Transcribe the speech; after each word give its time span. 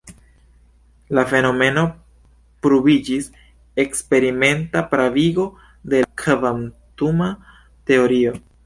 La 1.17 1.25
fenomeno 1.33 1.83
pruviĝis 2.67 3.29
eksperimenta 3.85 4.85
pravigo 4.95 5.49
de 5.93 6.05
la 6.07 6.11
kvantuma 6.25 7.33
teorio. 7.93 8.39